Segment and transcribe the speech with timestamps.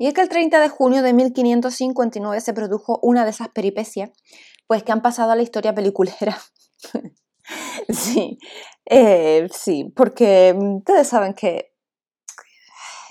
[0.00, 4.08] Y es que el 30 de junio de 1559 se produjo una de esas peripecias,
[4.66, 6.38] pues que han pasado a la historia peliculera.
[7.90, 8.38] sí,
[8.86, 11.74] eh, sí, porque ustedes saben que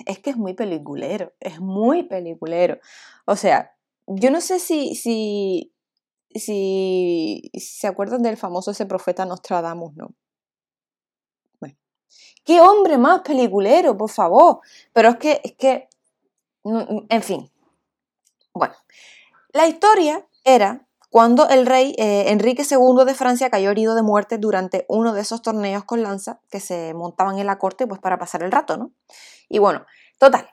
[0.04, 2.80] es que es muy peliculero, es muy peliculero.
[3.24, 3.72] O sea,
[4.08, 5.72] yo no sé si, si,
[6.34, 10.08] si, se acuerdan del famoso ese profeta Nostradamus, ¿no?
[11.60, 11.76] Bueno,
[12.44, 14.58] qué hombre más peliculero, por favor.
[14.92, 15.89] Pero es que, es que,
[16.64, 17.50] en fin.
[18.52, 18.74] Bueno,
[19.52, 24.38] la historia era cuando el rey eh, Enrique II de Francia cayó herido de muerte
[24.38, 28.16] durante uno de esos torneos con lanza que se montaban en la corte pues para
[28.16, 28.92] pasar el rato, ¿no?
[29.48, 29.84] Y bueno,
[30.18, 30.48] total,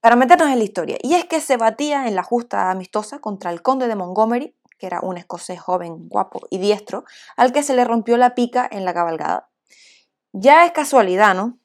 [0.00, 0.96] para meternos en la historia.
[1.02, 4.86] Y es que se batía en la justa amistosa contra el conde de Montgomery, que
[4.86, 7.04] era un escocés joven, guapo y diestro,
[7.36, 9.50] al que se le rompió la pica en la cabalgada.
[10.32, 11.58] Ya es casualidad, ¿no?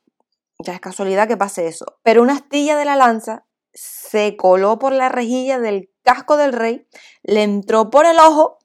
[0.59, 1.97] Ya es casualidad que pase eso.
[2.03, 6.88] Pero una astilla de la lanza se coló por la rejilla del casco del rey,
[7.23, 8.59] le entró por el ojo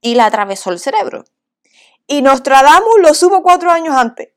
[0.00, 1.24] y le atravesó el cerebro.
[2.06, 4.28] Y Nostradamus lo supo cuatro años antes.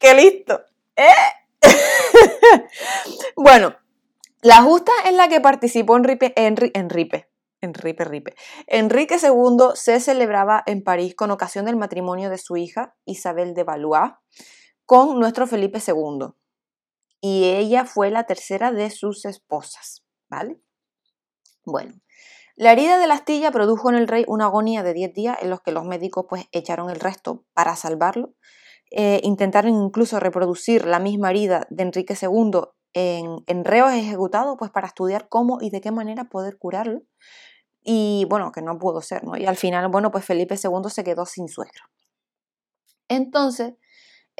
[0.00, 0.62] ¡Qué listo!
[0.96, 1.12] ¿Eh?
[3.36, 3.76] bueno,
[4.40, 7.28] la justa en la que participó Enrique, Enrique, Enrique,
[7.60, 8.34] Enrique,
[8.66, 13.64] Enrique II se celebraba en París con ocasión del matrimonio de su hija Isabel de
[13.64, 14.12] Valois
[14.86, 16.28] con nuestro Felipe II.
[17.20, 20.60] Y ella fue la tercera de sus esposas, ¿vale?
[21.64, 22.00] Bueno,
[22.56, 25.50] la herida de la astilla produjo en el rey una agonía de 10 días en
[25.50, 28.34] los que los médicos pues echaron el resto para salvarlo.
[28.90, 32.62] Eh, intentaron incluso reproducir la misma herida de Enrique II
[32.94, 37.02] en, en reos ejecutados pues para estudiar cómo y de qué manera poder curarlo.
[37.82, 39.36] Y bueno, que no pudo ser, ¿no?
[39.36, 41.84] Y al final, bueno, pues Felipe II se quedó sin suegro.
[43.08, 43.74] Entonces,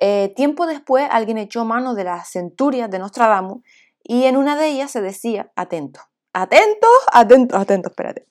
[0.01, 3.63] eh, tiempo después, alguien echó mano de las centurias de Nostradamus
[4.03, 6.01] y en una de ellas se decía, atento,
[6.33, 8.27] atentos, atentos, atentos, espérate.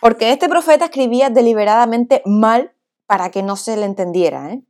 [0.00, 2.74] Porque este profeta escribía deliberadamente mal
[3.06, 4.52] para que no se le entendiera.
[4.52, 4.62] ¿eh?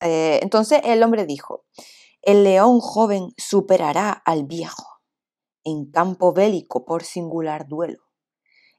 [0.00, 1.64] Eh, entonces el hombre dijo,
[2.22, 5.02] el león joven superará al viejo
[5.64, 8.00] en campo bélico por singular duelo.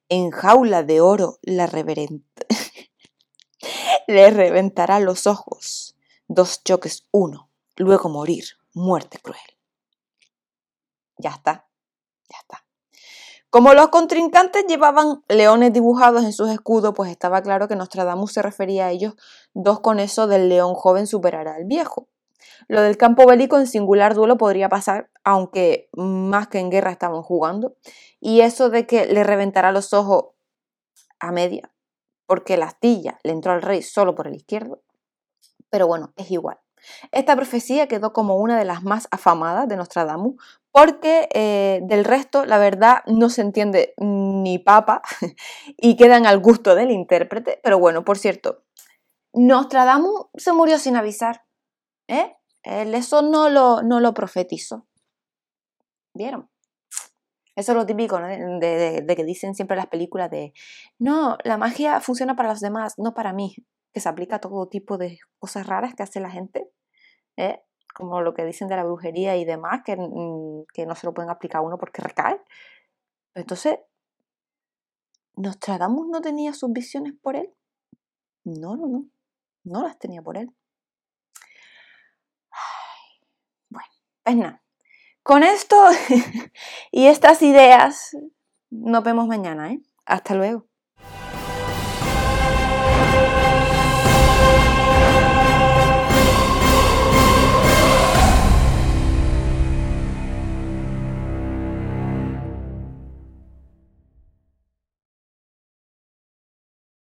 [0.10, 1.68] En jaula de oro la
[4.08, 5.96] le reventará los ojos.
[6.34, 7.50] Dos choques, uno.
[7.76, 8.46] Luego morir.
[8.74, 9.42] Muerte cruel.
[11.18, 11.68] Ya está.
[12.30, 12.64] Ya está.
[13.50, 18.42] Como los contrincantes llevaban leones dibujados en sus escudos, pues estaba claro que Nostradamus se
[18.42, 19.16] refería a ellos
[19.54, 22.08] dos con eso del león joven superará al viejo.
[22.70, 27.24] Lo del campo bélico en singular duelo podría pasar, aunque más que en guerra estaban
[27.24, 27.76] jugando.
[28.22, 30.28] Y eso de que le reventará los ojos
[31.20, 31.74] a media,
[32.26, 34.82] porque la astilla le entró al rey solo por el izquierdo.
[35.72, 36.60] Pero bueno, es igual.
[37.12, 40.36] Esta profecía quedó como una de las más afamadas de Nostradamus
[40.72, 45.02] porque eh, del resto, la verdad, no se entiende ni papa
[45.78, 47.60] y quedan al gusto del intérprete.
[47.64, 48.64] Pero bueno, por cierto,
[49.34, 51.46] Nostradamus se murió sin avisar.
[52.08, 52.36] ¿eh?
[52.64, 54.88] Eso no lo, no lo profetizó.
[56.14, 56.50] ¿Vieron?
[57.56, 60.54] Eso es lo típico de, de, que dicen siempre las películas de,
[61.00, 63.56] no, la magia funciona para los demás, no para mí,
[63.94, 66.70] que se aplica a todo tipo de cosas raras que hace la gente.
[67.38, 67.62] ¿eh?
[67.94, 71.14] como lo que dicen de la brujería y demás, que, mm, que no se lo
[71.14, 72.40] pueden aplicar a uno porque recae.
[73.36, 73.80] Entonces,
[75.36, 77.54] ¿Nostradamus no tenía sus visiones por él?
[78.44, 79.06] No, no, no.
[79.64, 80.50] No las tenía por él.
[83.70, 83.88] bueno,
[84.24, 84.64] pues nada.
[85.24, 85.76] Con esto
[86.92, 88.18] y estas ideas,
[88.70, 89.82] nos vemos mañana, ¿eh?
[90.06, 90.71] Hasta luego.